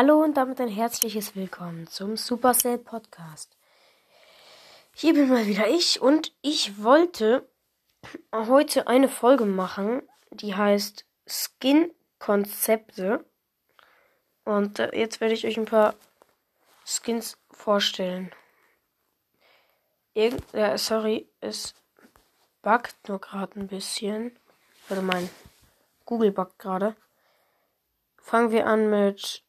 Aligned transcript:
Hallo 0.00 0.22
und 0.22 0.36
damit 0.36 0.60
ein 0.60 0.68
herzliches 0.68 1.34
Willkommen 1.34 1.88
zum 1.88 2.16
Supercell 2.16 2.78
Podcast. 2.78 3.56
Hier 4.94 5.12
bin 5.12 5.28
mal 5.28 5.48
wieder 5.48 5.66
ich 5.66 6.00
und 6.00 6.32
ich 6.40 6.80
wollte 6.84 7.48
heute 8.32 8.86
eine 8.86 9.08
Folge 9.08 9.44
machen, 9.44 10.02
die 10.30 10.54
heißt 10.54 11.04
Skin 11.26 11.90
Konzepte. 12.20 13.24
Und 14.44 14.78
äh, 14.78 14.96
jetzt 14.96 15.20
werde 15.20 15.34
ich 15.34 15.44
euch 15.44 15.58
ein 15.58 15.64
paar 15.64 15.96
Skins 16.86 17.36
vorstellen. 17.50 18.30
Irgend 20.14 20.44
ja, 20.52 20.78
sorry, 20.78 21.28
es 21.40 21.74
buggt 22.62 23.08
nur 23.08 23.20
gerade 23.20 23.58
ein 23.58 23.66
bisschen. 23.66 24.38
Also 24.88 25.02
mein 25.02 25.28
Google 26.04 26.30
buggt 26.30 26.60
gerade. 26.60 26.94
Fangen 28.18 28.52
wir 28.52 28.68
an 28.68 28.90
mit 28.90 29.42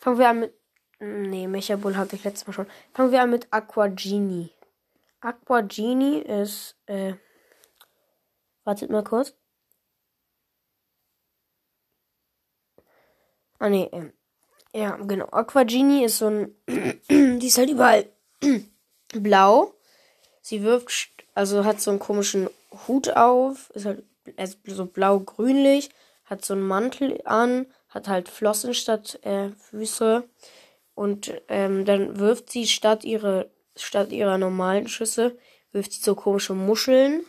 Fangen 0.00 0.18
wir 0.18 0.28
an 0.28 0.40
mit. 0.40 0.54
Nee, 0.98 1.46
Mechabull 1.46 1.96
hatte 1.96 2.16
ich 2.16 2.24
letztes 2.24 2.46
Mal 2.46 2.52
schon. 2.52 2.66
Fangen 2.92 3.12
wir 3.12 3.22
an 3.22 3.30
mit 3.30 3.48
Aqua 3.50 3.86
Genie. 3.88 4.50
Aqua 5.20 5.60
Genie 5.60 6.20
ist. 6.20 6.76
Äh, 6.86 7.14
wartet 8.64 8.90
mal 8.90 9.04
kurz. 9.04 9.34
Ah, 13.58 13.68
nee, 13.68 13.88
ähm. 13.92 14.12
Ja, 14.72 14.96
genau. 14.96 15.26
Aqua 15.26 15.64
Genie 15.64 16.04
ist 16.04 16.18
so 16.18 16.28
ein. 16.28 16.54
die 17.08 17.46
ist 17.46 17.58
halt 17.58 17.70
überall 17.70 18.10
blau. 19.12 19.74
Sie 20.40 20.62
wirft. 20.62 21.10
Also 21.34 21.64
hat 21.64 21.80
so 21.80 21.90
einen 21.90 22.00
komischen 22.00 22.48
Hut 22.88 23.10
auf. 23.10 23.70
Ist 23.70 23.86
halt 23.86 24.04
so 24.64 24.86
blau-grünlich. 24.86 25.90
Hat 26.24 26.44
so 26.44 26.54
einen 26.54 26.66
Mantel 26.66 27.20
an 27.24 27.66
hat 27.90 28.08
halt 28.08 28.28
Flossen 28.28 28.72
statt 28.72 29.18
äh, 29.22 29.50
Füße. 29.50 30.24
Und 30.94 31.32
ähm, 31.48 31.84
dann 31.84 32.18
wirft 32.18 32.50
sie 32.50 32.66
statt, 32.66 33.04
ihre, 33.04 33.50
statt 33.76 34.12
ihrer 34.12 34.38
normalen 34.38 34.88
Schüsse, 34.88 35.36
wirft 35.72 35.92
sie 35.92 36.00
so 36.00 36.14
komische 36.14 36.54
Muscheln. 36.54 37.24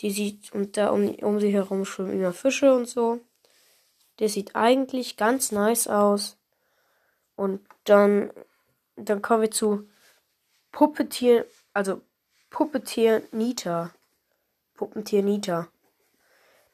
Die 0.00 0.10
sieht, 0.10 0.52
und 0.52 0.76
da 0.76 0.90
um, 0.90 1.14
um 1.16 1.40
sie 1.40 1.52
herum 1.52 1.84
schwimmen 1.84 2.12
immer 2.12 2.32
Fische 2.32 2.74
und 2.74 2.88
so. 2.88 3.20
Der 4.18 4.28
sieht 4.28 4.56
eigentlich 4.56 5.16
ganz 5.16 5.52
nice 5.52 5.88
aus. 5.88 6.36
Und 7.36 7.60
dann, 7.84 8.32
dann 8.96 9.22
kommen 9.22 9.42
wir 9.42 9.50
zu 9.50 9.88
Puppetier, 10.72 11.46
also 11.72 12.00
Puppetier 12.50 13.22
Nita. 13.32 13.92
Puppentier 14.74 15.22
Nita. 15.22 15.68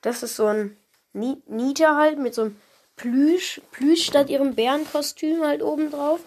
Das 0.02 0.22
ist 0.22 0.36
so 0.36 0.46
ein 0.46 0.76
Nita 1.14 1.96
halt 1.96 2.18
mit 2.18 2.34
so 2.34 2.42
einem 2.42 2.60
Plüsch, 2.96 3.60
Plüsch 3.72 4.04
statt 4.04 4.28
ihrem 4.30 4.54
Bärenkostüm 4.54 5.42
halt 5.42 5.62
oben 5.62 5.90
drauf. 5.90 6.20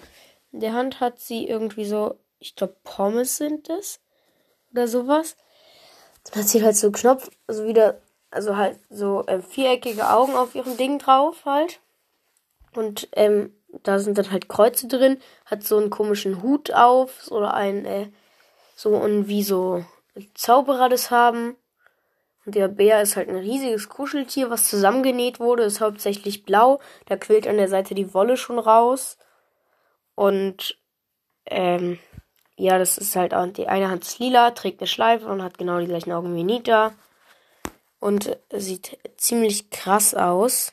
In 0.52 0.60
der 0.62 0.74
Hand 0.74 1.00
hat 1.00 1.20
sie 1.20 1.48
irgendwie 1.48 1.86
so, 1.86 2.16
ich 2.40 2.56
glaube 2.56 2.76
Pommes 2.84 3.38
sind 3.38 3.70
das 3.70 4.00
oder 4.72 4.88
sowas. 4.88 5.36
Dann 6.26 6.42
hat 6.42 6.50
sie 6.50 6.64
halt 6.64 6.76
so 6.76 6.92
Knopf, 6.92 7.30
also 7.48 7.66
wieder, 7.66 8.02
also 8.32 8.58
halt 8.58 8.80
so 8.90 9.26
äh, 9.28 9.42
viereckige 9.42 10.10
Augen 10.10 10.36
auf 10.36 10.56
ihrem 10.56 10.78
Ding 10.78 11.00
drauf 11.00 11.46
halt. 11.46 11.80
Und 12.76 13.08
ähm, 13.14 13.54
da 13.84 14.00
sind 14.00 14.18
dann 14.18 14.32
halt 14.32 14.50
Kreuze 14.50 14.88
drin, 14.88 15.20
hat 15.46 15.64
so 15.64 15.78
einen 15.78 15.90
komischen 15.90 16.42
Hut 16.42 16.74
auf 16.74 17.30
oder 17.32 17.54
ein, 17.54 17.86
äh, 17.86 18.10
so 18.76 18.90
und 18.90 19.28
wie 19.28 19.44
so 19.44 19.86
Zauberer 20.34 20.90
das 20.90 21.12
haben. 21.12 21.56
Und 22.48 22.56
der 22.56 22.70
Bär 22.70 23.02
ist 23.02 23.17
halt 23.17 23.28
ein 23.28 23.36
riesiges 23.36 23.90
Kuscheltier, 23.90 24.50
was 24.50 24.70
zusammengenäht 24.70 25.42
wurde, 25.42 25.64
ist 25.64 25.81
hauptsächlich 25.81 26.45
blau. 26.45 26.80
Da 27.06 27.17
quillt 27.17 27.45
an 27.45 27.58
der 27.58 27.67
Seite 27.67 27.94
die 27.94 28.14
Wolle 28.14 28.38
schon 28.38 28.58
raus. 28.58 29.17
Und 30.16 30.80
ähm, 31.48 32.00
ja, 32.56 32.78
das 32.78 32.97
ist 32.97 33.18
halt 33.18 33.34
auch, 33.34 33.47
die 33.47 33.68
eine 33.68 33.90
Hand 33.90 34.06
ist 34.06 34.19
lila, 34.19 34.52
trägt 34.52 34.80
eine 34.80 34.88
Schleife 34.88 35.28
und 35.28 35.44
hat 35.44 35.58
genau 35.58 35.81
die 35.81 35.88
gleichen 35.88 36.13
Augen 36.13 36.34
wie 36.38 36.46
Nita. 36.46 36.94
Und 38.00 38.38
sieht 38.53 38.97
ziemlich 39.18 39.69
krass 39.69 40.16
aus. 40.16 40.72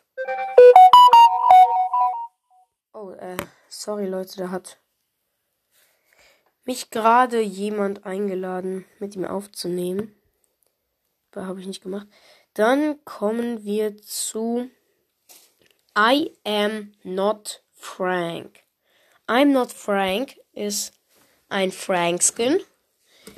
Oh, 2.93 3.11
äh, 3.19 3.37
sorry 3.69 4.07
Leute, 4.07 4.37
da 4.37 4.51
hat 4.53 4.79
mich 6.65 6.91
gerade 6.91 7.41
jemand 7.41 8.07
eingeladen, 8.07 8.85
mit 9.01 9.17
ihm 9.17 9.25
aufzunehmen 9.25 10.15
habe 11.37 11.61
ich 11.61 11.67
nicht 11.67 11.83
gemacht. 11.83 12.07
Dann 12.55 13.05
kommen 13.05 13.65
wir 13.65 13.97
zu 13.99 14.71
I 15.97 16.33
am 16.45 16.93
not 17.03 17.63
Frank. 17.73 18.61
I'm 19.29 19.53
not 19.53 19.73
Frank 19.73 20.37
ist 20.53 20.93
ein 21.49 21.73
Frank-Skin. 21.73 22.61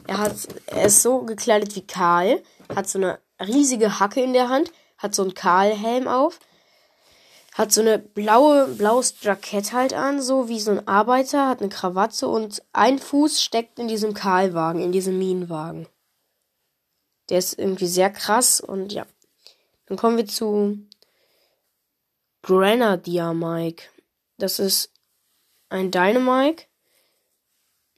Er, 0.07 0.35
er 0.67 0.87
ist 0.87 1.03
so 1.03 1.23
gekleidet 1.23 1.77
wie 1.77 1.87
Karl, 1.87 2.43
hat 2.75 2.89
so 2.89 2.99
eine 2.99 3.19
riesige 3.41 4.01
Hacke 4.01 4.23
in 4.23 4.33
der 4.33 4.49
Hand, 4.49 4.73
hat 4.99 5.15
so 5.15 5.23
einen 5.23 5.35
Karl-Helm 5.35 6.09
auf, 6.09 6.41
hat 7.55 7.73
so 7.73 7.81
eine 7.81 7.99
blaue, 7.99 8.67
blaues 8.69 9.17
Jackett 9.21 9.73
halt 9.73 9.95
an, 9.95 10.21
so 10.21 10.49
wie 10.49 10.61
so 10.61 10.73
ein 10.73 10.87
Arbeiter, 10.89 11.49
hat 11.49 11.61
eine 11.61 11.69
Krawatte 11.69 12.29
und 12.29 12.63
ein 12.73 12.99
Fuß 12.99 13.43
steckt 13.43 13.79
in 13.79 13.89
diesem 13.89 14.15
Karlwagen, 14.15 14.81
in 14.81 14.93
diesem 14.93 15.19
Minenwagen. 15.19 15.87
Der 17.29 17.39
ist 17.39 17.59
irgendwie 17.59 17.87
sehr 17.87 18.11
krass 18.11 18.61
und 18.61 18.93
ja. 18.93 19.07
Dann 19.87 19.97
kommen 19.97 20.17
wir 20.17 20.27
zu 20.27 20.79
Grenadier 22.43 23.33
Mike. 23.35 23.85
Das 24.39 24.59
ist 24.59 24.93
ein 25.69 25.91
Dynamike. 25.91 26.65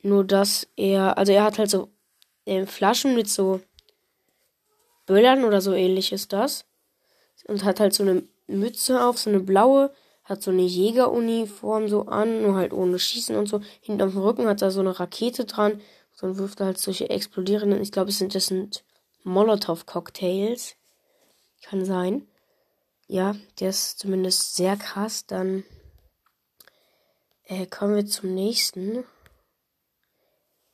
Nur 0.02 0.24
dass 0.24 0.68
er, 0.76 1.18
also 1.18 1.32
er 1.32 1.44
hat 1.44 1.58
halt 1.58 1.70
so 1.70 1.90
äh, 2.46 2.66
Flaschen 2.66 3.14
mit 3.14 3.28
so 3.28 3.60
Böllern 5.06 5.44
oder 5.44 5.60
so 5.60 5.72
ähnlich 5.72 6.12
ist 6.12 6.32
das. 6.32 6.64
Und 7.46 7.64
hat 7.64 7.80
halt 7.80 7.94
so 7.94 8.02
eine 8.02 8.22
Mütze 8.46 9.04
auf, 9.04 9.18
so 9.18 9.30
eine 9.30 9.40
blaue, 9.40 9.92
hat 10.24 10.42
so 10.42 10.50
eine 10.50 10.62
Jägeruniform 10.62 11.88
so 11.88 12.02
an, 12.06 12.42
nur 12.42 12.54
halt 12.54 12.72
ohne 12.72 12.98
Schießen 12.98 13.36
und 13.36 13.46
so. 13.46 13.60
Hinten 13.80 14.02
auf 14.02 14.12
dem 14.12 14.20
Rücken 14.20 14.46
hat 14.46 14.62
er 14.62 14.70
so 14.70 14.80
eine 14.80 14.98
Rakete 14.98 15.46
dran. 15.46 15.80
So 16.12 16.26
und 16.26 16.38
wirft 16.38 16.60
halt 16.60 16.78
solche 16.78 17.10
explodierenden, 17.10 17.80
ich 17.80 17.92
glaube, 17.92 18.10
es 18.10 18.18
sind, 18.18 18.34
das 18.34 18.46
sind 18.46 18.84
Molotow-Cocktails. 19.24 20.76
Kann 21.62 21.84
sein. 21.84 22.26
Ja, 23.06 23.34
der 23.60 23.70
ist 23.70 23.98
zumindest 23.98 24.54
sehr 24.56 24.76
krass. 24.76 25.26
Dann 25.26 25.64
äh, 27.44 27.66
kommen 27.66 27.96
wir 27.96 28.06
zum 28.06 28.34
nächsten. 28.34 29.04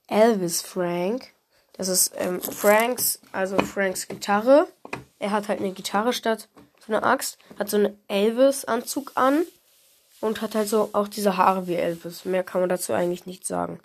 Elvis 0.07 0.61
Frank. 0.61 1.33
Das 1.73 1.89
ist 1.89 2.13
ähm, 2.17 2.41
Franks, 2.41 3.21
also 3.33 3.57
Franks 3.59 4.07
Gitarre. 4.07 4.69
Er 5.19 5.31
hat 5.31 5.49
halt 5.49 5.61
eine 5.61 5.73
Gitarre 5.73 6.13
statt 6.13 6.49
so 6.87 6.93
eine 6.93 7.03
Axt, 7.03 7.39
hat 7.59 7.71
so 7.71 7.77
einen 7.77 7.99
Elvis-Anzug 8.09 9.13
an 9.15 9.47
und 10.21 10.43
hat 10.43 10.55
halt 10.55 10.69
so 10.69 10.91
auch 10.93 11.09
diese 11.09 11.37
Haare 11.37 11.67
wie 11.67 11.77
Elvis. 11.77 12.25
Mehr 12.25 12.45
kann 12.45 12.61
man 12.61 12.69
dazu 12.69 12.93
eigentlich 12.93 13.27
nicht 13.27 13.47
sagen. 13.47 13.81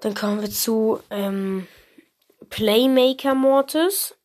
Dann 0.00 0.14
kommen 0.14 0.40
wir 0.40 0.50
zu 0.50 1.00
ähm, 1.10 1.66
Playmaker 2.50 3.34
Mortis. 3.34 4.16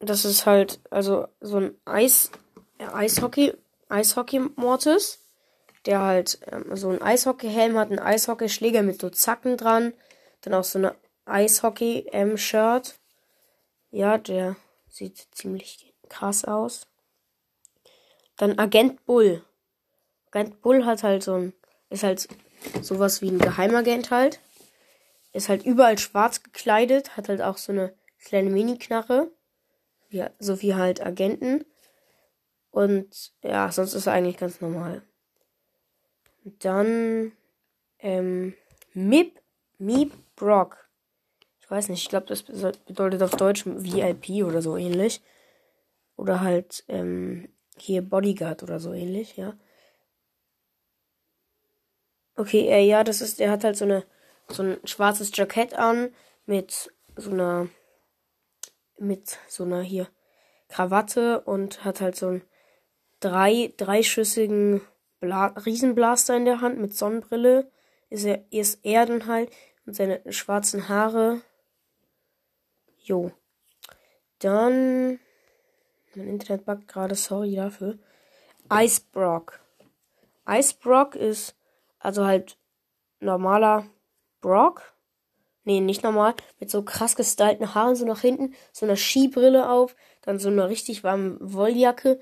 Das 0.00 0.24
ist 0.24 0.46
halt, 0.46 0.80
also 0.90 1.26
so 1.40 1.58
ein 1.58 1.74
Eis, 1.84 2.30
äh, 2.78 2.86
Eishockey, 2.86 3.54
Eishockey 3.88 4.40
Mortis. 4.56 5.24
Der 5.86 6.02
halt 6.02 6.40
ähm, 6.50 6.76
so 6.76 6.90
ein 6.90 7.00
Eishockey-Helm 7.00 7.78
hat, 7.78 7.90
einen 7.90 8.00
Eishockeyschläger 8.00 8.82
mit 8.82 9.00
so 9.00 9.10
Zacken 9.10 9.56
dran. 9.56 9.94
Dann 10.42 10.54
auch 10.54 10.64
so 10.64 10.78
eine 10.78 10.94
Eishockey-Shirt. 11.24 12.98
Ja, 13.90 14.18
der 14.18 14.56
sieht 14.88 15.28
ziemlich 15.32 15.94
krass 16.08 16.44
aus. 16.44 16.86
Dann 18.36 18.58
Agent 18.58 19.04
Bull. 19.06 19.44
Agent 20.30 20.60
Bull 20.62 20.84
hat 20.84 21.02
halt 21.02 21.22
so 21.22 21.34
ein, 21.34 21.52
ist 21.90 22.02
halt 22.02 22.28
sowas 22.82 23.22
wie 23.22 23.30
ein 23.30 23.38
Geheimagent 23.38 24.10
halt. 24.10 24.40
Ist 25.32 25.48
halt 25.48 25.64
überall 25.64 25.98
schwarz 25.98 26.42
gekleidet, 26.42 27.16
hat 27.16 27.28
halt 27.28 27.42
auch 27.42 27.58
so 27.58 27.72
eine 27.72 27.94
kleine 28.24 28.50
Mini-Knarre. 28.50 29.30
Ja, 30.10 30.30
so 30.38 30.62
wie 30.62 30.74
halt 30.74 31.04
Agenten. 31.04 31.64
Und 32.70 33.32
ja, 33.42 33.70
sonst 33.70 33.94
ist 33.94 34.06
er 34.06 34.14
eigentlich 34.14 34.38
ganz 34.38 34.60
normal. 34.60 35.02
Dann 36.44 37.32
ähm, 37.98 38.54
Mip, 38.94 39.40
Meep 39.78 40.12
Brock. 40.36 40.88
Ich 41.60 41.70
weiß 41.70 41.88
nicht, 41.88 42.02
ich 42.02 42.08
glaube, 42.08 42.26
das 42.26 42.42
bedeutet 42.42 43.22
auf 43.22 43.32
Deutsch 43.32 43.66
VIP 43.66 44.44
oder 44.44 44.62
so 44.62 44.76
ähnlich. 44.76 45.20
Oder 46.16 46.40
halt 46.40 46.84
ähm, 46.88 47.48
hier 47.76 48.02
Bodyguard 48.02 48.62
oder 48.62 48.80
so 48.80 48.92
ähnlich, 48.92 49.36
ja. 49.36 49.56
Okay, 52.36 52.68
äh, 52.68 52.86
ja, 52.86 53.04
das 53.04 53.20
ist, 53.20 53.40
er 53.40 53.50
hat 53.50 53.64
halt 53.64 53.76
so 53.76 53.84
eine 53.84 54.04
so 54.50 54.62
ein 54.62 54.78
schwarzes 54.84 55.30
Jackett 55.34 55.74
an 55.74 56.14
mit 56.46 56.92
so 57.16 57.30
einer 57.30 57.68
mit 58.98 59.38
so 59.48 59.64
einer 59.64 59.80
hier 59.80 60.08
Krawatte 60.68 61.40
und 61.40 61.84
hat 61.84 62.00
halt 62.00 62.16
so 62.16 62.28
einen 62.28 62.42
drei, 63.20 63.72
dreischüssigen 63.76 64.80
Bla 65.20 65.46
Riesenblaster 65.46 66.36
in 66.36 66.44
der 66.44 66.60
Hand 66.60 66.78
mit 66.78 66.94
Sonnenbrille. 66.94 67.70
Ist 68.10 68.24
er, 68.24 68.44
ist 68.50 68.84
er 68.84 69.06
dann 69.06 69.26
halt 69.26 69.50
und 69.86 69.94
seine 69.94 70.20
schwarzen 70.32 70.88
Haare. 70.88 71.40
Jo. 72.98 73.32
Dann. 74.38 75.18
Mein 76.14 76.28
Internet 76.28 76.64
buggt 76.64 76.88
gerade, 76.88 77.14
sorry 77.14 77.54
dafür. 77.54 77.98
Icebrock. 78.70 79.60
Icebrock 80.48 81.14
ist 81.16 81.56
also 81.98 82.24
halt 82.26 82.58
normaler 83.20 83.86
Brock. 84.40 84.94
Nee, 85.64 85.80
nicht 85.80 86.02
normal. 86.02 86.34
Mit 86.60 86.70
so 86.70 86.82
krass 86.82 87.14
gestylten 87.14 87.74
Haaren 87.74 87.94
so 87.94 88.06
nach 88.06 88.22
hinten. 88.22 88.54
So 88.72 88.86
einer 88.86 88.96
Skibrille 88.96 89.68
auf. 89.68 89.94
Dann 90.22 90.38
so 90.38 90.48
eine 90.48 90.68
richtig 90.68 91.04
warme 91.04 91.36
Wolljacke. 91.40 92.20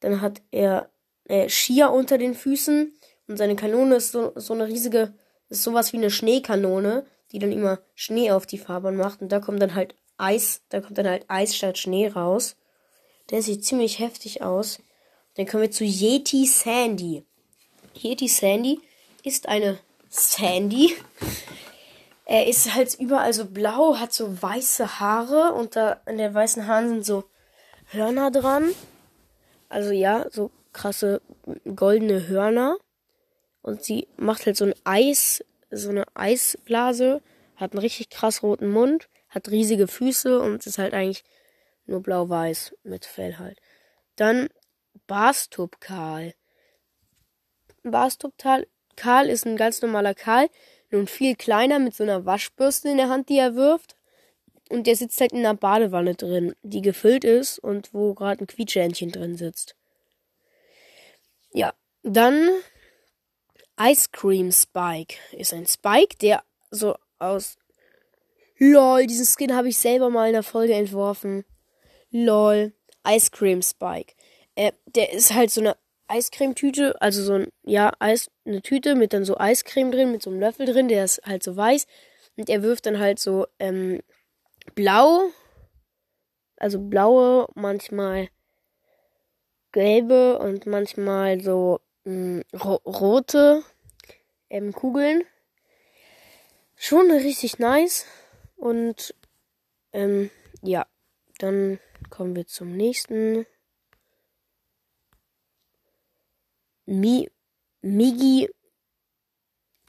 Dann 0.00 0.20
hat 0.20 0.40
er 0.50 0.90
äh, 1.24 1.48
Skier 1.48 1.90
unter 1.90 2.18
den 2.18 2.34
Füßen. 2.34 2.94
Und 3.28 3.36
seine 3.36 3.56
Kanone 3.56 3.96
ist 3.96 4.12
so, 4.12 4.32
so 4.36 4.54
eine 4.54 4.66
riesige, 4.66 5.14
ist 5.48 5.62
sowas 5.62 5.92
wie 5.92 5.98
eine 5.98 6.10
Schneekanone, 6.10 7.06
die 7.32 7.38
dann 7.38 7.52
immer 7.52 7.80
Schnee 7.94 8.30
auf 8.30 8.46
die 8.46 8.58
Fahrbahn 8.58 8.96
macht. 8.96 9.20
Und 9.20 9.30
da 9.30 9.40
kommt 9.40 9.60
dann 9.60 9.74
halt 9.74 9.94
Eis, 10.16 10.62
da 10.68 10.80
kommt 10.80 10.98
dann 10.98 11.08
halt 11.08 11.24
Eis 11.28 11.56
statt 11.56 11.78
Schnee 11.78 12.08
raus. 12.08 12.56
Der 13.30 13.42
sieht 13.42 13.64
ziemlich 13.64 13.98
heftig 13.98 14.42
aus. 14.42 14.80
Dann 15.34 15.46
kommen 15.46 15.62
wir 15.62 15.70
zu 15.70 15.84
Yeti 15.84 16.46
Sandy. 16.46 17.24
Yeti 17.94 18.28
Sandy 18.28 18.80
ist 19.22 19.48
eine 19.48 19.78
Sandy. 20.14 20.96
Er 22.24 22.46
ist 22.46 22.74
halt 22.74 22.94
überall 22.94 23.32
so 23.32 23.46
blau, 23.46 23.98
hat 23.98 24.12
so 24.12 24.40
weiße 24.42 25.00
Haare 25.00 25.52
und 25.54 25.76
da 25.76 26.00
an 26.06 26.18
der 26.18 26.32
weißen 26.32 26.66
Haaren 26.66 26.88
sind 26.88 27.04
so 27.04 27.24
Hörner 27.90 28.30
dran. 28.30 28.70
Also 29.68 29.90
ja, 29.90 30.26
so 30.30 30.50
krasse 30.72 31.20
goldene 31.74 32.28
Hörner. 32.28 32.78
Und 33.60 33.82
sie 33.82 34.06
macht 34.16 34.46
halt 34.46 34.56
so 34.56 34.66
ein 34.66 34.74
Eis, 34.84 35.44
so 35.70 35.88
eine 35.90 36.04
Eisblase, 36.14 37.20
hat 37.56 37.72
einen 37.72 37.80
richtig 37.80 38.10
krass 38.10 38.42
roten 38.42 38.70
Mund, 38.70 39.08
hat 39.28 39.48
riesige 39.48 39.88
Füße 39.88 40.38
und 40.38 40.64
ist 40.66 40.78
halt 40.78 40.94
eigentlich 40.94 41.24
nur 41.86 42.02
blau-weiß 42.02 42.76
mit 42.84 43.04
Fell 43.04 43.38
halt. 43.38 43.58
Dann 44.16 44.48
Barstub 45.06 45.80
Karl. 45.80 46.34
Karl 48.96 49.28
ist 49.28 49.46
ein 49.46 49.56
ganz 49.56 49.82
normaler 49.82 50.14
Karl, 50.14 50.48
nun 50.90 51.06
viel 51.06 51.34
kleiner 51.34 51.78
mit 51.78 51.94
so 51.94 52.04
einer 52.04 52.24
Waschbürste 52.24 52.88
in 52.88 52.96
der 52.96 53.08
Hand, 53.08 53.28
die 53.28 53.38
er 53.38 53.54
wirft. 53.54 53.96
Und 54.70 54.86
der 54.86 54.96
sitzt 54.96 55.20
halt 55.20 55.32
in 55.32 55.40
einer 55.40 55.54
Badewanne 55.54 56.14
drin, 56.14 56.54
die 56.62 56.80
gefüllt 56.80 57.24
ist 57.24 57.58
und 57.58 57.92
wo 57.92 58.14
gerade 58.14 58.42
ein 58.42 58.46
Quietschhähnchen 58.46 59.12
drin 59.12 59.36
sitzt. 59.36 59.76
Ja, 61.52 61.74
dann 62.02 62.48
Ice 63.78 64.08
Cream 64.10 64.52
Spike 64.52 65.16
ist 65.32 65.52
ein 65.52 65.66
Spike, 65.66 66.16
der 66.18 66.42
so 66.70 66.96
aus 67.18 67.56
LOL, 68.58 69.06
diesen 69.06 69.26
Skin 69.26 69.54
habe 69.54 69.68
ich 69.68 69.78
selber 69.78 70.10
mal 70.10 70.28
in 70.28 70.32
der 70.32 70.42
Folge 70.42 70.74
entworfen. 70.74 71.44
LOL, 72.10 72.72
Ice 73.06 73.30
Cream 73.30 73.62
Spike. 73.62 74.14
Äh, 74.54 74.72
der 74.86 75.12
ist 75.12 75.34
halt 75.34 75.50
so 75.50 75.60
eine 75.60 75.76
Eiscremetüte, 76.08 77.00
also 77.00 77.22
so 77.22 77.34
ein, 77.34 77.48
ja, 77.64 77.92
Eis, 77.98 78.30
eine 78.44 78.62
Tüte 78.62 78.94
mit 78.94 79.12
dann 79.12 79.24
so 79.24 79.38
Eiscreme 79.38 79.90
drin, 79.90 80.12
mit 80.12 80.22
so 80.22 80.30
einem 80.30 80.40
Löffel 80.40 80.66
drin, 80.66 80.88
der 80.88 81.04
ist 81.04 81.22
halt 81.24 81.42
so 81.42 81.56
weiß. 81.56 81.86
Und 82.36 82.48
er 82.50 82.62
wirft 82.62 82.86
dann 82.86 82.98
halt 82.98 83.18
so, 83.18 83.46
ähm, 83.58 84.00
blau, 84.74 85.30
also 86.56 86.80
blaue, 86.80 87.48
manchmal 87.54 88.28
gelbe 89.72 90.38
und 90.38 90.66
manchmal 90.66 91.40
so 91.40 91.80
mh, 92.04 92.12
mm, 92.14 92.42
ro 92.62 92.74
rote 92.86 93.62
ähm, 94.50 94.72
Kugeln. 94.72 95.24
Schon 96.76 97.10
richtig 97.10 97.58
nice. 97.58 98.06
Und 98.56 99.14
ähm, 99.92 100.30
ja, 100.62 100.86
dann 101.38 101.80
kommen 102.10 102.36
wir 102.36 102.46
zum 102.46 102.76
nächsten. 102.76 103.46
Mi 106.86 107.30
Migi. 107.82 108.48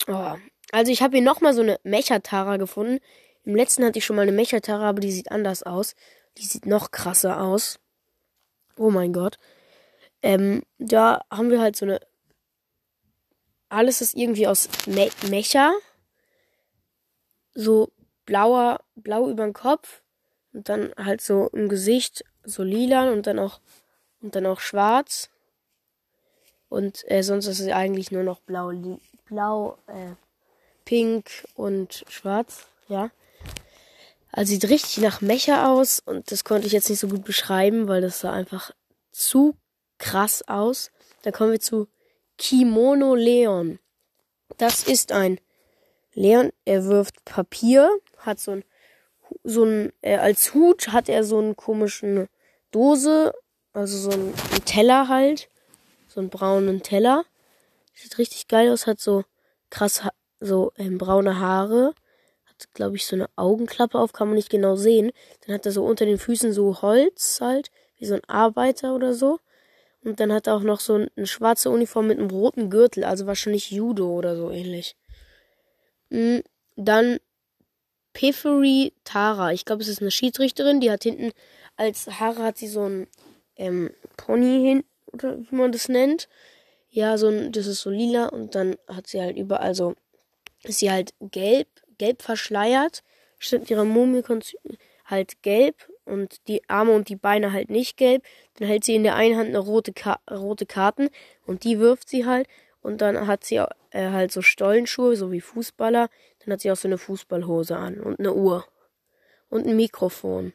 Oh. 0.08 0.36
Also 0.72 0.92
ich 0.92 1.02
habe 1.02 1.18
hier 1.18 1.26
nochmal 1.26 1.54
so 1.54 1.62
eine 1.62 1.80
Mechatara 1.84 2.58
gefunden. 2.58 3.00
Im 3.44 3.56
letzten 3.56 3.86
hatte 3.86 4.00
ich 4.00 4.06
schon 4.06 4.16
mal 4.16 4.24
eine 4.24 4.32
Mechatara, 4.32 4.90
aber 4.90 5.00
die 5.00 5.12
sieht 5.12 5.32
anders 5.32 5.64
aus. 5.64 5.96
Die 6.38 6.46
sieht 6.46 6.66
noch 6.66 6.92
krasser 6.92 7.42
aus. 7.42 7.80
Oh 8.78 8.90
mein 8.90 9.14
Gott. 9.14 9.38
Ähm, 10.22 10.64
da 10.78 11.22
haben 11.32 11.50
wir 11.50 11.62
halt 11.62 11.76
so 11.76 11.86
eine. 11.86 12.00
Alles 13.70 14.02
ist 14.02 14.16
irgendwie 14.16 14.48
aus 14.48 14.68
Me 14.86 15.10
Mecha. 15.30 15.74
So 17.54 17.92
blauer, 18.26 18.82
blau 18.96 19.30
über 19.30 19.46
den 19.46 19.54
Kopf. 19.54 20.02
Und 20.52 20.70
dann 20.70 20.94
halt 20.98 21.22
so 21.22 21.50
im 21.50 21.70
Gesicht 21.70 22.24
so 22.44 22.64
lila 22.64 23.12
und 23.12 23.28
dann 23.28 23.40
auch 23.40 23.60
und 24.22 24.36
dann 24.36 24.46
auch 24.46 24.60
schwarz. 24.60 25.30
Und 26.70 27.10
äh, 27.10 27.22
sonst 27.22 27.48
ist 27.48 27.60
es 27.60 27.72
eigentlich 27.72 28.12
nur 28.12 28.24
noch 28.24 28.40
blau, 28.42 28.72
blau, 29.26 29.78
äh, 29.88 30.16
pink 30.84 31.30
und 31.56 32.06
schwarz, 32.08 32.68
ja. 32.88 33.12
Also 34.32 34.52
sieht 34.52 34.70
richtig 34.70 34.98
nach 34.98 35.22
Mecha 35.22 35.72
aus 35.72 36.02
und 36.06 36.32
das 36.32 36.44
konnte 36.44 36.68
ich 36.68 36.74
jetzt 36.74 36.90
nicht 36.90 37.00
so 37.00 37.08
gut 37.08 37.24
beschreiben, 37.24 37.88
weil 37.88 38.02
das 38.02 38.20
sah 38.20 38.34
einfach 38.34 38.72
zu 39.12 39.56
krass 39.98 40.44
aus. 40.48 40.92
Dann 41.22 41.32
kommen 41.32 41.54
wir 41.54 41.62
zu 41.62 41.88
Kimono 42.38 43.16
Leon. 43.16 43.80
Das 44.58 44.84
ist 44.84 45.12
ein 45.12 45.40
Leon, 46.14 46.52
er 46.66 46.86
wirft 46.86 47.24
Papier, 47.24 47.90
hat 48.18 48.40
so 48.40 48.52
ein, 48.52 48.64
so 49.44 49.64
ein, 49.64 49.94
äh, 50.02 50.18
als 50.18 50.54
Hut 50.54 50.90
hat 50.90 51.08
er 51.08 51.24
so 51.24 51.38
einen 51.38 51.56
komischen 51.56 52.28
Dose, 52.72 53.34
also 53.74 53.98
so 53.98 54.12
einen, 54.12 54.34
einen 54.52 54.66
Teller 54.66 55.08
halt 55.08 55.50
so 56.16 56.22
einen 56.22 56.30
braunen 56.30 56.82
Teller. 56.82 57.26
Sieht 57.94 58.18
richtig 58.18 58.48
geil 58.48 58.72
aus, 58.72 58.88
hat 58.88 59.00
so 59.00 59.24
krass 59.70 60.02
so 60.40 60.72
ähm, 60.78 60.98
braune 60.98 61.40
Haare. 61.40 61.94
Hat, 62.46 62.74
glaube 62.74 62.96
ich, 62.96 63.06
so 63.06 63.16
eine 63.16 63.30
Augenklappe 63.36 64.00
auf, 64.00 64.14
kann 64.14 64.28
man 64.28 64.36
nicht 64.36 64.50
genau 64.50 64.76
sehen. 64.76 65.12
Dann 65.46 65.56
hat 65.56 65.66
er 65.66 65.72
so 65.72 65.86
unter 65.86 66.06
den 66.06 66.18
Füßen 66.18 66.54
so 66.54 66.82
Holz 66.82 67.40
halt, 67.42 67.70
wie 67.98 68.06
so 68.06 68.16
ein 68.16 68.24
Arbeiter 68.28 68.96
oder 68.96 69.14
so. 69.14 69.40
Und 70.04 70.20
dann 70.20 70.32
hat 70.32 70.48
er 70.48 70.56
auch 70.56 70.64
noch 70.64 70.80
so 70.80 70.94
eine 70.94 71.28
schwarze 71.28 71.70
Uniform 71.70 72.08
mit 72.08 72.20
einem 72.20 72.30
roten 72.30 72.70
Gürtel, 72.70 73.04
also 73.04 73.26
wahrscheinlich 73.28 73.72
Judo 73.72 74.10
oder 74.12 74.36
so 74.36 74.52
ähnlich. 74.52 74.96
Mhm. 76.10 76.44
Dann 76.76 77.20
Peferi 78.14 78.94
Tara. 79.04 79.52
Ich 79.52 79.66
glaube, 79.66 79.82
es 79.82 79.88
ist 79.88 80.02
eine 80.02 80.12
Schiedsrichterin. 80.12 80.80
Die 80.80 80.92
hat 80.92 81.04
hinten 81.04 81.32
als 81.76 82.08
Haare 82.20 82.44
hat 82.44 82.58
sie 82.58 82.68
so 82.68 82.84
ein 82.84 83.08
ähm, 83.58 83.90
Pony 84.18 84.62
hin 84.62 84.84
oder 85.16 85.40
wie 85.40 85.56
man 85.56 85.72
das 85.72 85.90
nennt. 85.90 86.30
Ja, 86.90 87.18
so 87.18 87.28
ein, 87.28 87.52
das 87.52 87.68
ist 87.68 87.82
so 87.82 87.90
lila 87.90 88.28
und 88.28 88.56
dann 88.56 88.78
hat 88.88 89.08
sie 89.08 89.20
halt 89.22 89.38
überall 89.38 89.76
so, 89.76 89.96
ist 90.64 90.80
sie 90.80 90.92
halt 90.92 91.14
gelb, 91.20 91.68
gelb 91.98 92.22
verschleiert, 92.22 93.04
statt 93.38 93.70
ihrer 93.70 93.86
Mumie 93.86 94.24
halt 95.06 95.42
gelb 95.42 95.76
und 96.06 96.48
die 96.48 96.68
Arme 96.70 96.94
und 96.94 97.10
die 97.10 97.16
Beine 97.16 97.52
halt 97.52 97.70
nicht 97.70 97.98
gelb. 97.98 98.24
Dann 98.56 98.68
hält 98.68 98.84
sie 98.84 98.96
in 98.96 99.04
der 99.04 99.16
einen 99.16 99.38
Hand 99.38 99.50
eine 99.50 99.60
rote, 99.60 99.94
Ka 99.94 100.20
rote 100.30 100.66
Karten 100.66 101.10
und 101.46 101.64
die 101.64 101.80
wirft 101.80 102.10
sie 102.10 102.26
halt. 102.26 102.48
Und 102.82 103.02
dann 103.02 103.26
hat 103.26 103.44
sie 103.44 103.56
äh, 103.56 104.12
halt 104.12 104.32
so 104.32 104.42
Stollenschuhe, 104.42 105.16
so 105.16 105.32
wie 105.32 105.42
Fußballer. 105.42 106.10
Dann 106.40 106.54
hat 106.54 106.62
sie 106.62 106.72
auch 106.72 106.76
so 106.76 106.88
eine 106.88 107.00
Fußballhose 107.00 107.76
an 107.76 108.00
und 108.00 108.20
eine 108.20 108.34
Uhr. 108.34 108.66
Und 109.50 109.66
ein 109.66 109.76
Mikrofon. 109.76 110.54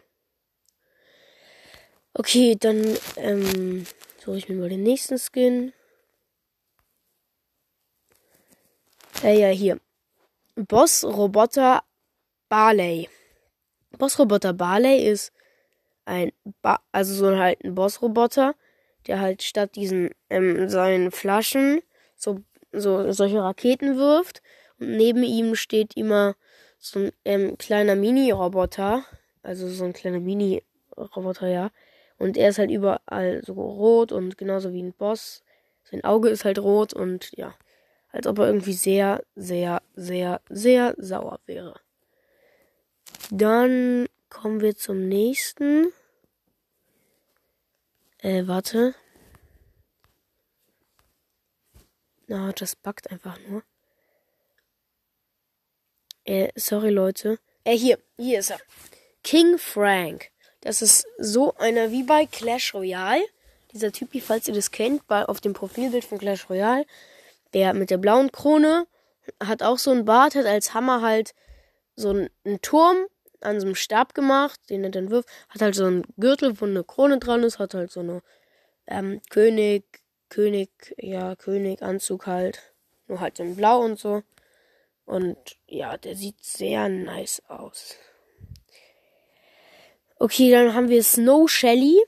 Okay, 2.15 2.57
dann 2.59 2.97
ähm, 3.17 3.87
Suche 4.23 4.37
ich 4.37 4.49
mir 4.49 4.57
mal 4.57 4.69
den 4.69 4.83
nächsten 4.83 5.19
Skin. 5.19 5.73
Äh, 9.23 9.41
ja, 9.41 9.49
hier. 9.49 9.81
Boss 10.57 11.05
Roboter 11.05 11.83
Barley. 12.51 13.09
Boss 13.97 14.19
Roboter 14.19 14.53
Barley 14.53 15.09
ist 15.09 15.33
ein, 16.05 16.33
ba 16.61 16.81
also 16.93 17.15
so 17.15 17.39
halt 17.39 17.65
ein 17.65 17.75
Boss 17.75 18.03
Roboter, 18.03 18.55
der 19.07 19.21
halt 19.21 19.43
statt 19.43 19.75
diesen, 19.75 20.11
ähm, 20.29 20.69
seinen 20.69 21.13
Flaschen 21.13 21.81
so, 22.15 22.41
so 22.73 23.11
solche 23.13 23.43
Raketen 23.43 23.97
wirft. 23.97 24.43
Und 24.79 24.97
neben 24.99 25.23
ihm 25.23 25.55
steht 25.55 25.97
immer 25.97 26.35
so 26.79 26.99
ein 27.01 27.13
ähm, 27.25 27.57
kleiner 27.57 27.97
Mini-Roboter. 27.97 29.05
Also 29.43 29.67
so 29.69 29.85
ein 29.85 29.95
kleiner 29.95 30.21
Mini-Roboter, 30.21 31.49
ja. 31.49 31.71
Und 32.21 32.37
er 32.37 32.51
ist 32.51 32.59
halt 32.59 32.71
überall 32.71 33.43
so 33.47 33.55
rot 33.55 34.13
und 34.13 34.37
genauso 34.37 34.75
wie 34.75 34.83
ein 34.83 34.93
Boss. 34.93 35.43
Sein 35.85 36.05
Auge 36.05 36.29
ist 36.29 36.45
halt 36.45 36.59
rot 36.59 36.93
und 36.93 37.35
ja, 37.35 37.55
als 38.13 38.27
ob 38.27 38.39
er 38.41 38.47
irgendwie 38.49 38.75
sehr, 38.75 39.25
sehr, 39.37 39.81
sehr, 39.95 40.43
sehr 40.51 40.95
sauer 40.99 41.41
wäre. 41.47 41.81
Dann 43.31 44.07
kommen 44.29 44.61
wir 44.61 44.77
zum 44.77 45.09
nächsten. 45.09 45.95
Äh, 48.19 48.47
warte. 48.47 48.95
Na, 52.27 52.53
das 52.53 52.77
backt 52.77 53.11
einfach 53.11 53.39
nur. 53.49 53.63
Äh, 56.25 56.51
sorry, 56.55 56.91
Leute. 56.91 57.39
Äh, 57.65 57.79
hier, 57.79 57.99
hier 58.19 58.41
ist 58.41 58.51
er. 58.51 58.61
King 59.25 59.57
Frank. 59.57 60.31
Das 60.61 60.83
ist 60.83 61.07
so 61.19 61.55
einer 61.57 61.91
wie 61.91 62.03
bei 62.03 62.27
Clash 62.27 62.75
Royale. 62.75 63.25
Dieser 63.73 63.93
Typi, 63.93 64.21
falls 64.21 64.49
ihr 64.49 64.55
das 64.55 64.71
kennt, 64.71 65.07
bei, 65.07 65.25
auf 65.25 65.41
dem 65.41 65.53
Profilbild 65.53 66.05
von 66.05 66.19
Clash 66.19 66.49
Royale. 66.51 66.85
Der 67.55 67.75
mit 67.75 67.91
der 67.91 67.99
blauen 67.99 68.31
Krone 68.31 68.87
hat 69.43 69.63
auch 69.63 69.79
so 69.79 69.91
ein 69.91 70.05
Bart, 70.05 70.35
hat 70.35 70.47
als 70.47 70.75
Hammer 70.75 71.03
halt 71.03 71.35
so 71.97 72.11
einen 72.11 72.63
Turm 72.63 73.07
an 73.41 73.61
so 73.61 73.67
einem 73.67 73.75
Stab 73.75 74.15
gemacht, 74.15 74.61
den 74.69 74.85
er 74.85 74.91
dann 74.91 75.11
wirft. 75.11 75.29
Hat 75.49 75.63
halt 75.63 75.75
so 75.75 75.85
einen 75.85 76.05
Gürtel, 76.19 76.61
wo 76.61 76.67
eine 76.67 76.85
Krone 76.85 77.19
dran 77.19 77.43
ist, 77.43 77.59
hat 77.59 77.75
halt 77.75 77.91
so 77.91 78.01
eine 78.01 78.23
ähm, 78.87 79.21
König, 79.31 79.85
König, 80.29 80.95
ja, 80.99 81.37
König-Anzug 81.37 82.27
halt. 82.27 82.73
Nur 83.09 83.21
halt 83.21 83.41
in 83.41 83.57
Blau 83.57 83.81
und 83.81 83.99
so. 83.99 84.23
Und 85.07 85.37
ja, 85.67 85.97
der 85.97 86.15
sieht 86.15 86.45
sehr 86.45 86.89
nice 86.89 87.43
aus. 87.49 87.97
Okay, 90.23 90.51
dann 90.51 90.75
haben 90.75 90.91
wir 90.91 91.03
Snow 91.03 91.49
Shelly. 91.49 91.99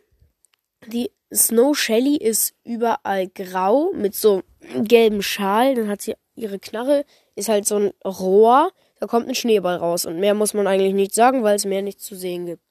Die 0.87 1.11
Snow 1.33 1.75
Shelly 1.75 2.19
ist 2.19 2.55
überall 2.63 3.27
grau 3.27 3.91
mit 3.95 4.15
so 4.15 4.43
gelben 4.85 5.23
Schal. 5.23 5.75
Dann 5.75 5.89
hat 5.89 6.03
sie 6.03 6.15
ihre 6.35 6.59
Knarre, 6.59 7.07
ist 7.37 7.49
halt 7.49 7.67
so 7.67 7.77
ein 7.77 7.93
Rohr. 8.05 8.71
Da 9.01 9.07
kommt 9.07 9.29
ein 9.29 9.35
Schneeball 9.35 9.77
raus. 9.77 10.05
Und 10.05 10.21
mehr 10.21 10.35
muss 10.35 10.53
man 10.53 10.67
eigentlich 10.67 10.93
nicht 10.93 11.15
sagen, 11.15 11.43
weil 11.43 11.57
es 11.57 11.65
mehr 11.65 11.81
nicht 11.81 12.01
zu 12.03 12.15
sehen 12.15 12.45
gibt. 12.45 12.63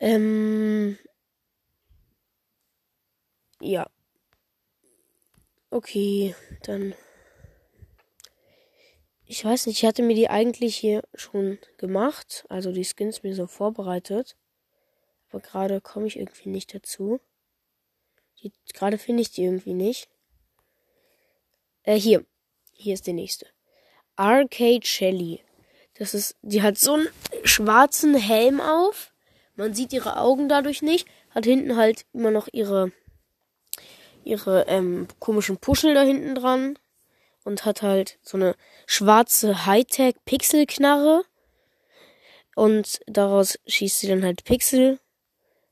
Ähm. 0.00 0.96
Ja. 3.60 3.86
Okay, 5.70 6.34
dann 6.62 6.94
ich 9.28 9.44
weiß 9.44 9.66
nicht, 9.66 9.82
ich 9.82 9.86
hatte 9.86 10.02
mir 10.02 10.14
die 10.14 10.30
eigentlich 10.30 10.74
hier 10.74 11.02
schon 11.14 11.58
gemacht, 11.76 12.46
also 12.48 12.72
die 12.72 12.84
Skins 12.84 13.22
mir 13.22 13.34
so 13.34 13.46
vorbereitet. 13.46 14.36
Aber 15.28 15.40
gerade 15.40 15.82
komme 15.82 16.06
ich 16.06 16.18
irgendwie 16.18 16.48
nicht 16.48 16.74
dazu. 16.74 17.20
Gerade 18.72 18.96
finde 18.96 19.20
ich 19.20 19.30
die 19.30 19.44
irgendwie 19.44 19.74
nicht. 19.74 20.08
Äh, 21.82 21.96
hier. 21.96 22.24
Hier 22.72 22.94
ist 22.94 23.06
die 23.06 23.12
nächste. 23.12 23.46
Arcade 24.16 24.86
Shelly. 24.86 25.44
Das 25.98 26.14
ist, 26.14 26.36
die 26.40 26.62
hat 26.62 26.78
so 26.78 26.94
einen 26.94 27.08
schwarzen 27.44 28.14
Helm 28.14 28.62
auf. 28.62 29.12
Man 29.56 29.74
sieht 29.74 29.92
ihre 29.92 30.16
Augen 30.16 30.48
dadurch 30.48 30.80
nicht. 30.80 31.06
Hat 31.30 31.44
hinten 31.44 31.76
halt 31.76 32.06
immer 32.14 32.30
noch 32.30 32.48
ihre, 32.50 32.92
ihre 34.24 34.62
ähm, 34.68 35.06
komischen 35.18 35.58
Puschel 35.58 35.92
da 35.92 36.02
hinten 36.02 36.34
dran 36.34 36.78
und 37.48 37.64
hat 37.64 37.80
halt 37.80 38.18
so 38.22 38.36
eine 38.36 38.54
schwarze 38.86 39.64
Hightech-Pixel-Knarre. 39.64 41.24
Und 42.54 43.00
daraus 43.06 43.58
schießt 43.66 44.00
sie 44.00 44.08
dann 44.08 44.22
halt 44.22 44.44
Pixel. 44.44 45.00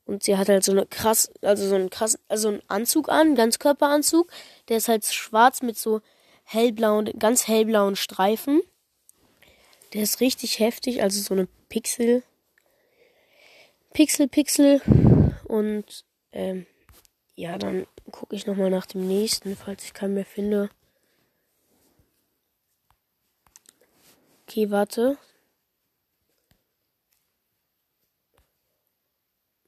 Und 0.07 0.23
sie 0.23 0.39
hat 0.39 0.49
halt 0.49 0.65
so 0.65 0.73
eine 0.73 0.87
krass, 0.87 1.31
also 1.43 1.69
so 1.69 1.75
einen 1.75 1.91
krass, 1.91 2.19
also 2.29 2.49
einen 2.49 2.63
Anzug 2.69 3.11
an, 3.11 3.35
Ganzkörperanzug. 3.35 4.33
Der 4.69 4.79
ist 4.79 4.89
halt 4.89 5.05
schwarz 5.05 5.61
mit 5.61 5.79
so 5.79 6.01
hellblauen, 6.45 7.13
ganz 7.19 7.47
hellblauen 7.47 7.95
Streifen. 7.95 8.63
Der 9.93 10.03
ist 10.03 10.21
richtig 10.21 10.59
heftig, 10.59 11.03
also 11.03 11.21
so 11.21 11.35
eine 11.35 11.47
Pixel. 11.69 12.23
Pixel, 13.93 14.29
Pixel. 14.29 14.81
Und 15.45 16.07
ähm, 16.33 16.65
ja, 17.35 17.59
dann 17.59 17.87
gucke 18.11 18.35
ich 18.35 18.47
nochmal 18.47 18.71
nach 18.71 18.87
dem 18.87 19.07
nächsten, 19.07 19.57
falls 19.57 19.85
ich 19.85 19.93
keinen 19.93 20.15
mehr 20.15 20.25
finde. 20.25 20.71
Okay, 24.49 24.71
warte. 24.71 25.19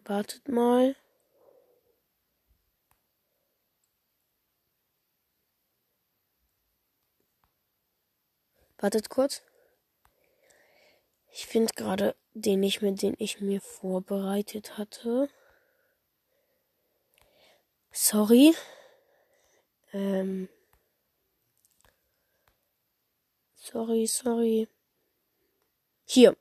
Wartet 0.04 0.46
mal. 0.48 0.94
Wartet 8.78 9.10
kurz. 9.10 9.42
Ich 11.32 11.46
finde 11.46 11.72
gerade 11.74 12.14
den 12.34 12.60
nicht 12.60 12.80
mehr, 12.80 12.92
den 12.92 13.16
ich 13.18 13.40
mir 13.40 13.60
vorbereitet 13.60 14.78
hatte. 14.78 15.28
Sorry. 17.90 18.54
Ähm. 19.92 20.48
Sorry, 23.70 24.06
sorry. 24.06 24.68
Hier. 26.06 26.34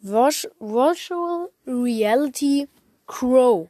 Virtual 0.00 1.50
Reality 1.66 2.68
Crow. 3.06 3.68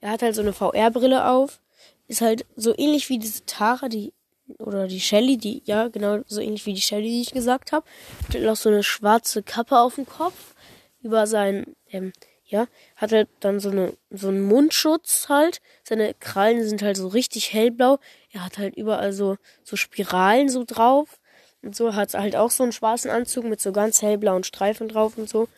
Er 0.00 0.10
hat 0.10 0.22
halt 0.22 0.36
so 0.36 0.42
eine 0.42 0.52
VR-Brille 0.52 1.26
auf. 1.28 1.60
Ist 2.06 2.20
halt 2.20 2.46
so 2.54 2.74
ähnlich 2.76 3.08
wie 3.08 3.18
diese 3.18 3.44
Tara, 3.44 3.88
die 3.88 4.12
oder 4.60 4.86
die 4.86 5.00
Shelly, 5.00 5.36
die 5.36 5.62
ja 5.64 5.88
genau 5.88 6.20
so 6.26 6.40
ähnlich 6.40 6.64
wie 6.64 6.74
die 6.74 6.80
Shelly, 6.80 7.08
die 7.08 7.22
ich 7.22 7.32
gesagt 7.32 7.72
habe. 7.72 7.84
Hat 8.28 8.34
halt 8.34 8.46
auch 8.48 8.56
so 8.56 8.68
eine 8.68 8.84
schwarze 8.84 9.42
Kappe 9.42 9.78
auf 9.78 9.96
dem 9.96 10.06
Kopf 10.06 10.54
über 11.02 11.26
seinen 11.26 11.76
ähm, 11.90 12.12
ja, 12.48 12.66
hat 12.96 13.12
halt 13.12 13.28
dann 13.40 13.60
so 13.60 13.68
eine 13.70 13.94
so 14.10 14.28
einen 14.28 14.42
Mundschutz 14.42 15.28
halt. 15.28 15.60
Seine 15.82 16.14
Krallen 16.14 16.66
sind 16.66 16.82
halt 16.82 16.96
so 16.96 17.08
richtig 17.08 17.52
hellblau. 17.52 17.98
Er 18.30 18.44
hat 18.44 18.58
halt 18.58 18.76
überall 18.76 19.12
so 19.12 19.36
so 19.64 19.76
Spiralen 19.76 20.48
so 20.48 20.64
drauf. 20.64 21.17
Und 21.62 21.74
so 21.74 21.94
hat 21.94 22.14
halt 22.14 22.36
auch 22.36 22.50
so 22.50 22.62
einen 22.62 22.72
schwarzen 22.72 23.10
Anzug 23.10 23.44
mit 23.44 23.60
so 23.60 23.72
ganz 23.72 24.02
hellblauen 24.02 24.44
Streifen 24.44 24.88
drauf 24.88 25.18
und 25.18 25.28
so. 25.28 25.48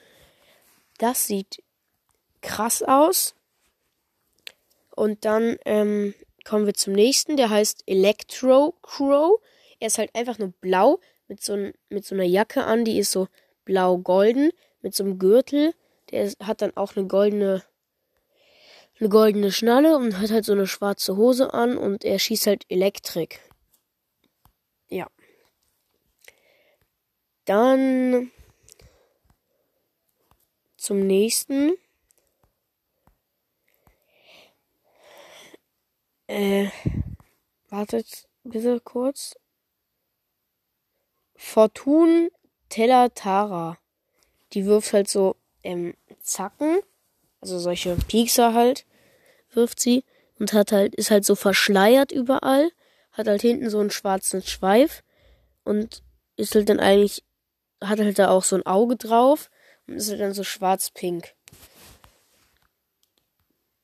Das 0.99 1.27
sieht 1.27 1.63
krass 2.41 2.83
aus. 2.83 3.35
Und 4.95 5.25
dann 5.25 5.57
ähm, 5.65 6.15
kommen 6.45 6.67
wir 6.67 6.75
zum 6.75 6.95
nächsten, 6.95 7.37
der 7.37 7.51
heißt 7.51 7.85
Electro 7.87 8.75
Crow. 8.83 9.41
Er 9.79 9.87
ist 9.89 9.99
halt 9.99 10.15
einfach 10.15 10.39
nur 10.39 10.53
blau 10.61 11.01
mit 11.29 11.43
so, 11.43 11.57
mit 11.89 12.05
so 12.05 12.15
einer 12.15 12.25
Jacke 12.25 12.65
an, 12.65 12.85
die 12.85 12.99
ist 12.99 13.13
so 13.13 13.29
blau-golden 13.65 14.51
mit 14.83 14.95
so 14.95 15.05
einem 15.05 15.19
Gürtel. 15.19 15.75
Der 16.11 16.25
ist, 16.25 16.41
hat 16.41 16.63
dann 16.63 16.77
auch 16.77 16.97
eine 16.97 17.07
goldene 17.07 17.63
eine 19.01 19.09
goldene 19.09 19.51
Schnalle 19.51 19.97
und 19.97 20.19
hat 20.19 20.31
halt 20.31 20.45
so 20.45 20.53
eine 20.53 20.67
schwarze 20.67 21.17
Hose 21.17 21.55
an 21.55 21.79
und 21.79 22.05
er 22.05 22.19
schießt 22.19 22.47
halt 22.47 22.65
Elektrik. 22.69 23.41
Ja. 24.89 25.07
Dann 27.45 28.31
zum 30.77 31.07
nächsten. 31.07 31.75
Äh, 36.27 36.69
wartet 37.69 38.29
bitte 38.45 38.81
kurz. 38.81 39.37
Fortun 41.37 42.31
Telatara. 42.69 43.79
Die 44.53 44.67
wirft 44.67 44.93
halt 44.93 45.09
so 45.09 45.37
ähm, 45.63 45.95
Zacken, 46.23 46.81
also 47.41 47.59
solche 47.59 47.97
Piekser 47.97 48.55
halt, 48.55 48.87
wirft 49.53 49.81
sie 49.81 50.05
und 50.39 50.53
hat 50.53 50.73
halt 50.73 50.95
ist 50.95 51.11
halt 51.11 51.25
so 51.25 51.35
verschleiert 51.35 52.13
überall, 52.13 52.71
hat 53.13 53.27
halt 53.27 53.43
hinten 53.43 53.71
so 53.71 53.81
einen 53.81 53.91
schwarzen 53.91 54.43
Schweif 54.43 55.03
und 55.65 56.03
ist 56.37 56.55
halt 56.55 56.69
dann 56.69 56.81
eigentlich 56.81 57.25
hat 57.83 57.99
halt 57.99 58.19
da 58.19 58.31
auch 58.31 58.45
so 58.45 58.57
ein 58.57 58.67
Auge 58.67 58.97
drauf 58.97 59.51
und 59.87 59.95
ist 59.95 60.11
halt 60.11 60.21
dann 60.21 60.35
so 60.35 60.45
schwarz-pink. 60.45 61.35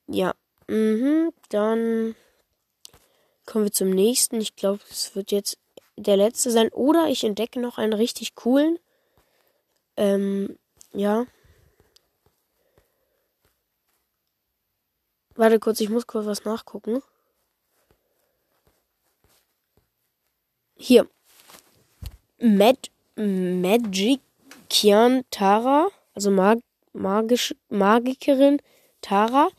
Ja, 0.07 0.33
mhm, 0.67 1.33
dann 1.49 2.15
kommen 3.45 3.65
wir 3.65 3.71
zum 3.71 3.89
nächsten. 3.89 4.39
Ich 4.39 4.55
glaube, 4.55 4.81
es 4.89 5.15
wird 5.15 5.31
jetzt 5.31 5.57
der 5.97 6.17
letzte 6.17 6.51
sein. 6.51 6.69
Oder 6.69 7.07
ich 7.07 7.23
entdecke 7.23 7.59
noch 7.59 7.77
einen 7.77 7.93
richtig 7.93 8.35
coolen. 8.35 8.79
Ähm, 9.97 10.57
ja. 10.93 11.25
Warte 15.35 15.59
kurz, 15.59 15.79
ich 15.79 15.89
muss 15.89 16.07
kurz 16.07 16.25
was 16.25 16.45
nachgucken. 16.45 17.01
Hier. 20.75 21.09
Mad 22.39 22.89
Magician 23.17 25.23
Tara, 25.31 25.87
also 26.13 26.31
Mag 26.31 26.59
magisch, 26.93 27.55
Magikerin 27.69 28.61
Tara. 29.01 29.49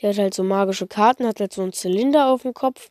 Die 0.00 0.06
hat 0.06 0.18
halt 0.18 0.34
so 0.34 0.44
magische 0.44 0.86
Karten, 0.86 1.26
hat 1.26 1.40
halt 1.40 1.52
so 1.52 1.62
einen 1.62 1.72
Zylinder 1.72 2.28
auf 2.28 2.42
dem 2.42 2.54
Kopf, 2.54 2.90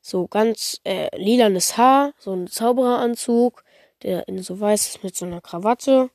so 0.00 0.28
ganz 0.28 0.80
äh, 0.84 1.08
lilanes 1.16 1.76
Haar, 1.76 2.12
so 2.18 2.32
ein 2.32 2.46
Zaubereranzug, 2.46 3.64
der 4.02 4.28
in 4.28 4.42
so 4.42 4.60
weiß 4.60 4.88
ist 4.88 5.02
mit 5.02 5.16
so 5.16 5.26
einer 5.26 5.40
Krawatte 5.40 6.10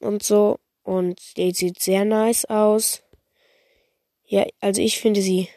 und 0.00 0.22
so. 0.22 0.58
Und 0.84 1.36
der 1.36 1.54
sieht 1.54 1.80
sehr 1.80 2.04
nice 2.04 2.44
aus. 2.44 3.02
Ja, 4.26 4.46
also 4.60 4.80
ich 4.80 5.00
finde 5.00 5.22
sie 5.22 5.48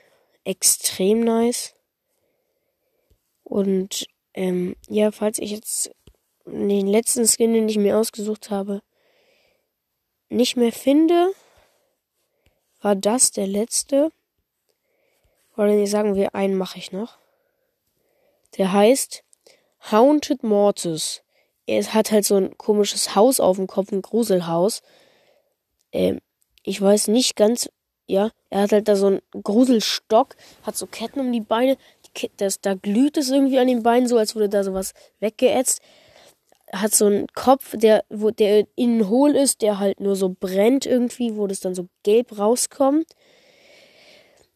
extrem 0.43 1.19
nice. 1.19 1.75
Und 3.43 4.07
ähm, 4.33 4.75
ja, 4.87 5.11
falls 5.11 5.39
ich 5.39 5.51
jetzt 5.51 5.91
den 6.45 6.87
letzten 6.87 7.27
Skin, 7.27 7.53
den 7.53 7.69
ich 7.69 7.77
mir 7.77 7.97
ausgesucht 7.97 8.49
habe, 8.51 8.81
nicht 10.29 10.57
mehr 10.57 10.71
finde, 10.71 11.31
war 12.81 12.95
das 12.95 13.31
der 13.31 13.47
letzte. 13.47 14.11
Oder 15.57 15.85
sagen 15.87 16.15
wir, 16.15 16.35
einen 16.35 16.55
mache 16.57 16.77
ich 16.77 16.91
noch. 16.91 17.17
Der 18.57 18.71
heißt 18.71 19.23
Haunted 19.91 20.43
Mortis. 20.43 21.23
Er 21.65 21.83
hat 21.93 22.11
halt 22.11 22.25
so 22.25 22.35
ein 22.35 22.57
komisches 22.57 23.15
Haus 23.15 23.39
auf 23.39 23.57
dem 23.57 23.67
Kopf, 23.67 23.91
ein 23.91 24.01
Gruselhaus. 24.01 24.81
Ähm, 25.91 26.19
ich 26.63 26.81
weiß 26.81 27.07
nicht 27.07 27.35
ganz, 27.35 27.69
ja, 28.07 28.31
er 28.49 28.61
hat 28.61 28.71
halt 28.71 28.87
da 28.87 28.95
so 28.95 29.07
einen 29.07 29.21
Gruselstock, 29.31 30.35
hat 30.63 30.77
so 30.77 30.85
Ketten 30.85 31.19
um 31.19 31.31
die 31.31 31.41
Beine. 31.41 31.77
Die, 32.05 32.31
das, 32.37 32.61
da 32.61 32.75
glüht 32.75 33.17
es 33.17 33.29
irgendwie 33.29 33.59
an 33.59 33.67
den 33.67 33.83
Beinen, 33.83 34.07
so 34.07 34.17
als 34.17 34.35
würde 34.35 34.49
da 34.49 34.63
sowas 34.63 34.93
weggeätzt. 35.19 35.81
Hat 36.75 36.93
so 36.93 37.05
einen 37.05 37.27
Kopf, 37.33 37.75
der, 37.77 38.03
wo 38.09 38.31
der 38.31 38.67
innen 38.75 39.09
hohl 39.09 39.35
ist, 39.35 39.61
der 39.61 39.79
halt 39.79 39.99
nur 39.99 40.15
so 40.15 40.35
brennt 40.37 40.85
irgendwie, 40.85 41.35
wo 41.35 41.47
das 41.47 41.59
dann 41.59 41.75
so 41.75 41.87
gelb 42.03 42.37
rauskommt. 42.37 43.05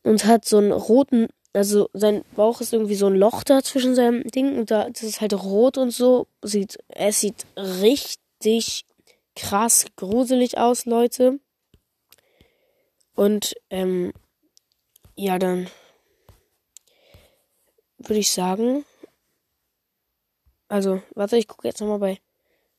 Und 0.03 0.25
hat 0.25 0.45
so 0.45 0.57
einen 0.57 0.71
roten, 0.71 1.27
also 1.53 1.89
sein 1.93 2.23
Bauch 2.35 2.61
ist 2.61 2.73
irgendwie 2.73 2.95
so 2.95 3.07
ein 3.07 3.15
Loch 3.15 3.43
da 3.43 3.61
zwischen 3.61 3.95
seinem 3.95 4.23
Ding 4.23 4.57
und 4.57 4.71
da, 4.71 4.89
das 4.89 5.03
ist 5.03 5.21
halt 5.21 5.33
rot 5.33 5.77
und 5.77 5.91
so. 5.91 6.27
Sieht, 6.41 6.77
es 6.89 7.21
sieht 7.21 7.45
richtig 7.57 8.85
krass 9.35 9.85
gruselig 9.95 10.57
aus, 10.57 10.85
Leute. 10.85 11.39
Und 13.15 13.55
ähm, 13.69 14.13
ja, 15.15 15.37
dann 15.39 15.67
würde 17.97 18.19
ich 18.19 18.31
sagen. 18.31 18.85
Also, 20.69 21.01
warte, 21.15 21.35
ich 21.35 21.47
gucke 21.47 21.67
jetzt 21.67 21.81
nochmal 21.81 21.99
bei 21.99 22.19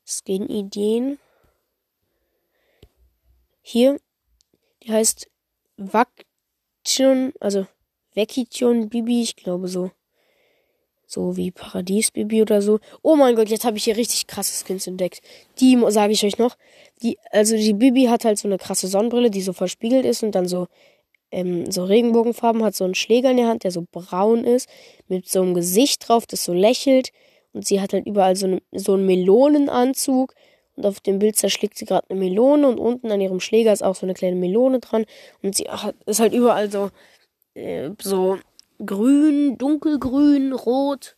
Skin-Ideen. 0.07 1.19
Hier, 3.63 4.01
die 4.83 4.93
heißt 4.93 5.29
Vaktion, 5.77 7.33
also 7.41 7.67
Vekition 8.15 8.89
Bibi, 8.89 9.23
ich 9.23 9.37
glaube 9.37 9.69
so. 9.69 9.91
So 11.07 11.37
wie 11.37 11.51
Paradies 11.51 12.13
Bibi 12.13 12.43
oder 12.43 12.63
so. 12.63 12.79
Oh 13.03 13.17
mein 13.17 13.35
Gott, 13.35 13.49
jetzt 13.49 13.65
habe 13.65 13.77
ich 13.77 13.85
hier 13.85 13.97
richtig 13.97 14.29
krasse 14.29 14.65
Skins 14.65 14.87
entdeckt. 14.87 15.21
Die 15.59 15.77
sage 15.89 16.13
ich 16.13 16.25
euch 16.25 16.39
noch. 16.39 16.57
Die, 17.03 17.19
also 17.33 17.57
die 17.57 17.75
Bibi 17.75 18.05
hat 18.05 18.25
halt 18.25 18.39
so 18.39 18.47
eine 18.47 18.59
krasse 18.59 18.87
Sonnenbrille, 18.87 19.31
die 19.31 19.43
so 19.43 19.53
verspiegelt 19.53 20.05
ist 20.05 20.23
und 20.23 20.37
dann 20.37 20.47
so, 20.47 20.69
ähm, 21.33 21.69
so 21.71 21.83
Regenbogenfarben, 21.83 22.63
hat 22.63 22.77
so 22.77 22.85
einen 22.85 22.95
Schläger 22.95 23.33
in 23.33 23.39
der 23.39 23.49
Hand, 23.49 23.65
der 23.65 23.73
so 23.73 23.85
braun 23.91 24.45
ist, 24.45 24.69
mit 25.09 25.29
so 25.29 25.43
einem 25.43 25.55
Gesicht 25.55 26.09
drauf, 26.09 26.27
das 26.27 26.45
so 26.45 26.53
lächelt. 26.53 27.11
Und 27.53 27.67
sie 27.67 27.81
hat 27.81 27.93
halt 27.93 28.07
überall 28.07 28.37
so, 28.37 28.47
eine, 28.47 28.63
so 28.73 28.95
einen 28.95 29.07
Melonenanzug. 29.07 30.35
Und 30.77 30.87
auf 30.87 31.01
dem 31.01 31.19
Bild 31.19 31.37
zerschlägt 31.37 31.77
sie 31.77 31.85
gerade 31.85 32.09
eine 32.09 32.19
Melone 32.19 32.69
und 32.69 32.79
unten 32.79 33.11
an 33.11 33.21
ihrem 33.21 33.41
Schläger 33.41 33.73
ist 33.73 33.83
auch 33.83 33.95
so 33.95 34.07
eine 34.07 34.15
kleine 34.15 34.37
Melone 34.37 34.81
dran. 34.81 35.05
Und 35.43 35.57
sie 35.57 35.65
hat, 35.65 35.95
ist 36.07 36.21
halt 36.21 36.33
überall 36.33 36.71
so, 36.71 36.91
äh, 37.55 37.91
so 38.01 38.39
grün, 38.85 39.59
dunkelgrün, 39.59 40.53
rot 40.53 41.17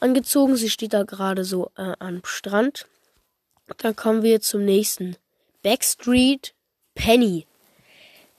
angezogen. 0.00 0.56
Sie 0.56 0.70
steht 0.70 0.94
da 0.94 1.02
gerade 1.02 1.44
so 1.44 1.70
äh, 1.76 1.92
am 1.98 2.22
Strand. 2.24 2.86
Dann 3.78 3.96
kommen 3.96 4.22
wir 4.22 4.40
zum 4.40 4.64
nächsten. 4.64 5.16
Backstreet 5.62 6.54
Penny. 6.94 7.46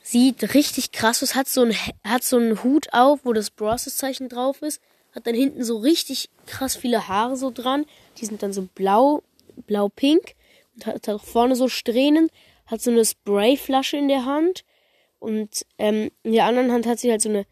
Sieht 0.01 0.53
richtig 0.53 0.93
krass 0.93 1.21
aus. 1.21 1.35
Hat 1.35 1.49
so, 1.49 1.63
ein, 1.63 1.75
hat 2.05 2.23
so 2.23 2.37
einen 2.37 2.63
Hut 2.63 2.87
auf, 2.93 3.19
wo 3.23 3.33
das 3.33 3.49
Bros-Zeichen 3.49 4.29
drauf 4.29 4.61
ist. 4.61 4.81
Hat 5.13 5.27
dann 5.27 5.35
hinten 5.35 5.63
so 5.63 5.77
richtig 5.77 6.29
krass 6.45 6.75
viele 6.75 7.07
Haare 7.07 7.37
so 7.37 7.51
dran. 7.51 7.85
Die 8.17 8.25
sind 8.25 8.43
dann 8.43 8.53
so 8.53 8.67
blau, 8.75 9.23
blau-pink. 9.67 10.35
Und 10.75 10.85
hat 10.85 11.09
auch 11.09 11.23
vorne 11.23 11.55
so 11.55 11.67
Strähnen. 11.67 12.29
Hat 12.65 12.81
so 12.81 12.91
eine 12.91 13.05
Sprayflasche 13.05 13.97
in 13.97 14.07
der 14.07 14.25
Hand. 14.25 14.63
Und 15.19 15.65
ähm, 15.77 16.11
in 16.23 16.33
der 16.33 16.45
anderen 16.45 16.71
Hand 16.71 16.85
hat 16.85 16.99
sie 16.99 17.09
halt 17.09 17.21
so 17.21 17.29
eine 17.29 17.45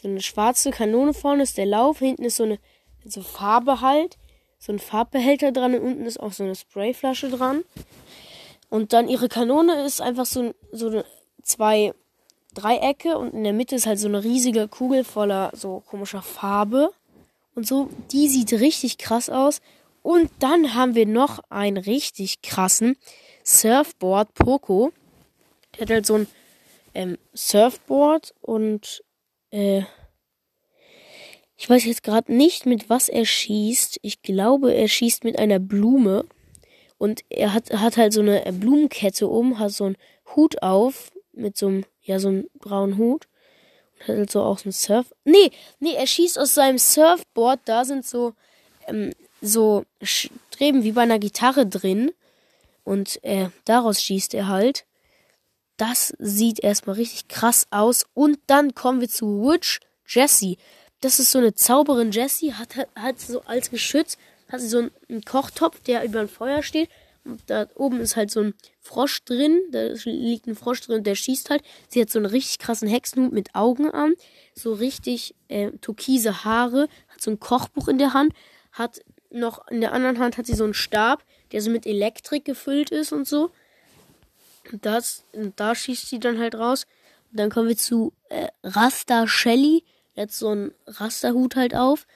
so 0.00 0.08
eine 0.08 0.20
schwarze 0.20 0.70
Kanone 0.70 1.12
vorne 1.12 1.42
ist 1.42 1.58
der 1.58 1.66
Lauf, 1.66 1.98
hinten 1.98 2.24
ist 2.24 2.36
so 2.36 2.44
eine 2.44 2.58
so 3.04 3.22
Farbe 3.22 3.80
halt, 3.80 4.16
so 4.58 4.72
ein 4.72 4.78
Farbbehälter 4.78 5.50
dran 5.50 5.74
und 5.74 5.80
unten 5.80 6.06
ist 6.06 6.20
auch 6.20 6.32
so 6.32 6.44
eine 6.44 6.54
Sprayflasche 6.54 7.30
dran. 7.30 7.64
Und 8.70 8.92
dann 8.92 9.08
ihre 9.08 9.28
Kanone 9.28 9.84
ist 9.84 10.00
einfach 10.00 10.26
so, 10.26 10.54
so 10.72 10.88
eine, 10.88 11.04
zwei 11.42 11.94
Dreiecke 12.54 13.16
und 13.16 13.32
in 13.32 13.44
der 13.44 13.52
Mitte 13.52 13.76
ist 13.76 13.86
halt 13.86 13.98
so 13.98 14.08
eine 14.08 14.22
riesige 14.22 14.68
Kugel 14.68 15.04
voller 15.04 15.50
so 15.54 15.82
komischer 15.86 16.22
Farbe. 16.22 16.90
Und 17.58 17.66
so, 17.66 17.88
die 18.12 18.28
sieht 18.28 18.52
richtig 18.52 18.98
krass 18.98 19.28
aus. 19.28 19.60
Und 20.02 20.30
dann 20.38 20.76
haben 20.76 20.94
wir 20.94 21.06
noch 21.06 21.40
einen 21.50 21.76
richtig 21.76 22.40
krassen 22.40 22.96
Surfboard 23.42 24.32
Poco. 24.34 24.92
Der 25.74 25.80
hat 25.80 25.90
halt 25.90 26.06
so 26.06 26.14
ein 26.14 26.28
ähm, 26.94 27.18
Surfboard 27.34 28.32
und 28.42 29.02
äh, 29.50 29.82
ich 31.56 31.68
weiß 31.68 31.84
jetzt 31.86 32.04
gerade 32.04 32.32
nicht, 32.32 32.64
mit 32.64 32.88
was 32.90 33.08
er 33.08 33.24
schießt. 33.24 33.98
Ich 34.02 34.22
glaube, 34.22 34.72
er 34.72 34.86
schießt 34.86 35.24
mit 35.24 35.36
einer 35.36 35.58
Blume. 35.58 36.26
Und 36.96 37.24
er 37.28 37.54
hat, 37.54 37.72
hat 37.72 37.96
halt 37.96 38.12
so 38.12 38.20
eine 38.20 38.40
Blumenkette 38.52 39.26
um, 39.26 39.58
hat 39.58 39.72
so 39.72 39.86
einen 39.86 39.96
Hut 40.36 40.62
auf, 40.62 41.10
mit 41.32 41.56
so 41.56 41.66
einem, 41.66 41.84
ja, 42.02 42.20
so 42.20 42.28
einem 42.28 42.48
braunen 42.60 42.98
Hut. 42.98 43.26
Halt 44.06 44.30
so 44.30 44.54
so 44.54 44.68
ein 44.68 44.72
Surf. 44.72 45.12
Nee, 45.24 45.50
nee, 45.80 45.94
er 45.94 46.06
schießt 46.06 46.38
aus 46.38 46.54
seinem 46.54 46.78
Surfboard, 46.78 47.60
da 47.64 47.84
sind 47.84 48.06
so, 48.06 48.34
ähm, 48.86 49.12
so 49.40 49.84
Streben 50.02 50.84
wie 50.84 50.92
bei 50.92 51.02
einer 51.02 51.18
Gitarre 51.18 51.66
drin. 51.66 52.12
Und 52.84 53.22
äh, 53.22 53.50
daraus 53.64 54.02
schießt 54.02 54.34
er 54.34 54.48
halt. 54.48 54.86
Das 55.76 56.14
sieht 56.18 56.60
erstmal 56.60 56.96
richtig 56.96 57.28
krass 57.28 57.66
aus. 57.70 58.06
Und 58.14 58.38
dann 58.46 58.74
kommen 58.74 59.00
wir 59.00 59.08
zu 59.08 59.42
Witch 59.42 59.80
Jessie. 60.06 60.58
Das 61.00 61.20
ist 61.20 61.30
so 61.30 61.38
eine 61.38 61.54
Zauberin 61.54 62.10
Jessie, 62.10 62.54
hat, 62.54 62.76
hat, 62.96 63.20
so 63.20 63.42
als 63.42 63.70
Geschütz, 63.70 64.18
hat 64.50 64.60
sie 64.60 64.68
so 64.68 64.78
einen, 64.78 65.24
Kochtopf, 65.24 65.80
der 65.80 66.04
über 66.04 66.20
ein 66.20 66.28
Feuer 66.28 66.62
steht. 66.62 66.88
Und 67.24 67.42
da 67.46 67.68
oben 67.74 68.00
ist 68.00 68.16
halt 68.16 68.30
so 68.30 68.40
ein 68.40 68.54
Frosch 68.80 69.22
drin. 69.24 69.60
Da 69.70 69.88
liegt 70.04 70.46
ein 70.46 70.54
Frosch 70.54 70.80
drin, 70.80 71.04
der 71.04 71.14
schießt 71.14 71.50
halt. 71.50 71.62
Sie 71.88 72.00
hat 72.00 72.10
so 72.10 72.18
einen 72.18 72.26
richtig 72.26 72.58
krassen 72.58 72.88
Hexenhut 72.88 73.32
mit 73.32 73.54
Augen 73.54 73.90
an. 73.90 74.14
So 74.54 74.72
richtig 74.72 75.34
äh, 75.48 75.70
türkise 75.72 76.44
Haare. 76.44 76.88
Hat 77.08 77.20
so 77.20 77.30
ein 77.30 77.38
Kochbuch 77.38 77.88
in 77.88 77.98
der 77.98 78.14
Hand. 78.14 78.32
Hat 78.72 79.00
noch 79.30 79.68
in 79.68 79.80
der 79.80 79.92
anderen 79.92 80.18
Hand 80.18 80.38
hat 80.38 80.46
sie 80.46 80.54
so 80.54 80.64
einen 80.64 80.74
Stab, 80.74 81.22
der 81.52 81.60
so 81.60 81.70
mit 81.70 81.86
Elektrik 81.86 82.44
gefüllt 82.46 82.90
ist 82.90 83.12
und 83.12 83.28
so. 83.28 83.50
Das, 84.80 85.24
da 85.56 85.74
schießt 85.74 86.08
sie 86.08 86.18
dann 86.18 86.38
halt 86.38 86.54
raus. 86.54 86.86
Und 87.30 87.40
dann 87.40 87.50
kommen 87.50 87.68
wir 87.68 87.76
zu 87.76 88.14
äh, 88.30 88.48
Rasta 88.62 89.26
Shelly. 89.26 89.84
Jetzt 90.14 90.38
so 90.38 90.54
ein 90.54 90.72
Rasterhut 90.86 91.56
halt 91.56 91.74
auf. 91.74 92.06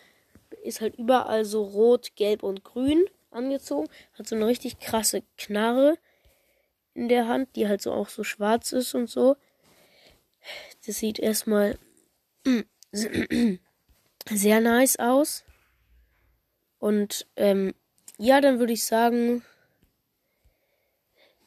Ist 0.64 0.80
halt 0.80 0.96
überall 0.96 1.44
so 1.44 1.62
rot, 1.62 2.16
gelb 2.16 2.42
und 2.42 2.64
grün 2.64 3.04
angezogen. 3.32 3.88
Hat 4.14 4.28
so 4.28 4.36
eine 4.36 4.46
richtig 4.46 4.78
krasse 4.78 5.22
Knarre 5.36 5.98
in 6.94 7.08
der 7.08 7.28
Hand, 7.28 7.56
die 7.56 7.68
halt 7.68 7.82
so 7.82 7.92
auch 7.92 8.08
so 8.08 8.24
schwarz 8.24 8.72
ist 8.72 8.94
und 8.94 9.08
so. 9.08 9.36
Das 10.86 10.98
sieht 10.98 11.18
erstmal 11.18 11.78
sehr 12.92 14.60
nice 14.60 14.98
aus. 14.98 15.44
Und 16.78 17.26
ähm, 17.36 17.74
ja, 18.18 18.40
dann 18.40 18.58
würde 18.58 18.72
ich 18.72 18.84
sagen, 18.84 19.42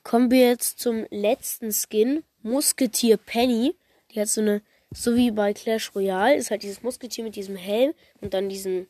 Kommen 0.05 0.29
wir 0.29 0.49
jetzt 0.49 0.77
zum 0.77 1.07
letzten 1.09 1.71
Skin. 1.71 2.23
Musketier 2.43 3.17
Penny. 3.17 3.75
Die 4.11 4.21
hat 4.21 4.27
so 4.27 4.39
eine, 4.39 4.61
so 4.91 5.15
wie 5.15 5.31
bei 5.31 5.51
Clash 5.51 5.95
Royale, 5.95 6.35
ist 6.35 6.51
halt 6.51 6.61
dieses 6.61 6.83
Musketier 6.83 7.23
mit 7.23 7.35
diesem 7.35 7.55
Helm 7.55 7.91
und 8.21 8.35
dann 8.35 8.47
diesen 8.47 8.87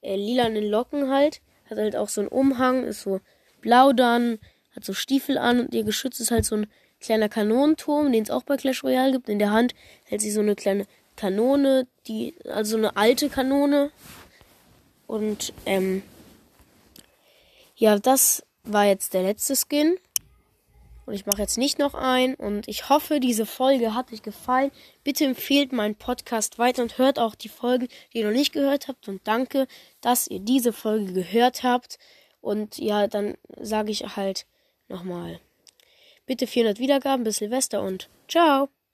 äh, 0.00 0.14
lilanen 0.14 0.62
Locken 0.62 1.10
halt. 1.10 1.40
Hat 1.72 1.78
halt 1.78 1.96
auch 1.96 2.10
so 2.10 2.20
einen 2.20 2.28
Umhang, 2.28 2.84
ist 2.84 3.00
so 3.00 3.20
blau 3.62 3.94
dann, 3.94 4.38
hat 4.76 4.84
so 4.84 4.92
Stiefel 4.92 5.38
an 5.38 5.60
und 5.60 5.74
ihr 5.74 5.84
Geschütz 5.84 6.20
ist 6.20 6.30
halt 6.30 6.44
so 6.44 6.56
ein 6.56 6.66
kleiner 7.00 7.30
Kanonenturm, 7.30 8.12
den 8.12 8.22
es 8.22 8.30
auch 8.30 8.42
bei 8.42 8.58
Clash 8.58 8.84
Royale 8.84 9.12
gibt. 9.12 9.30
In 9.30 9.38
der 9.38 9.52
Hand 9.52 9.74
hält 10.04 10.20
sie 10.20 10.30
so 10.30 10.40
eine 10.40 10.54
kleine 10.54 10.86
Kanone, 11.16 11.86
die, 12.06 12.34
also 12.46 12.76
eine 12.76 12.94
alte 12.94 13.30
Kanone. 13.30 13.90
Und, 15.06 15.54
ähm, 15.64 16.02
ja, 17.74 17.98
das 17.98 18.44
war 18.64 18.84
jetzt 18.84 19.14
der 19.14 19.22
letzte 19.22 19.56
Skin. 19.56 19.96
Und 21.04 21.14
ich 21.14 21.26
mache 21.26 21.42
jetzt 21.42 21.58
nicht 21.58 21.78
noch 21.78 21.94
ein. 21.94 22.34
Und 22.34 22.68
ich 22.68 22.88
hoffe, 22.88 23.20
diese 23.20 23.46
Folge 23.46 23.94
hat 23.94 24.12
euch 24.12 24.22
gefallen. 24.22 24.70
Bitte 25.04 25.24
empfehlt 25.24 25.72
meinen 25.72 25.94
Podcast 25.94 26.58
weiter 26.58 26.82
und 26.82 26.98
hört 26.98 27.18
auch 27.18 27.34
die 27.34 27.48
Folgen, 27.48 27.88
die 28.12 28.18
ihr 28.18 28.26
noch 28.26 28.32
nicht 28.32 28.52
gehört 28.52 28.88
habt. 28.88 29.08
Und 29.08 29.20
danke, 29.24 29.66
dass 30.00 30.26
ihr 30.28 30.40
diese 30.40 30.72
Folge 30.72 31.12
gehört 31.12 31.62
habt. 31.62 31.98
Und 32.40 32.78
ja, 32.78 33.06
dann 33.06 33.36
sage 33.60 33.90
ich 33.90 34.16
halt 34.16 34.46
nochmal. 34.88 35.40
Bitte 36.26 36.46
400 36.46 36.78
Wiedergaben 36.78 37.24
bis 37.24 37.38
Silvester 37.38 37.82
und 37.82 38.08
ciao. 38.28 38.81